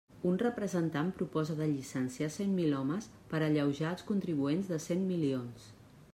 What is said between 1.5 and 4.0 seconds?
de llicenciar cent mil homes per alleujar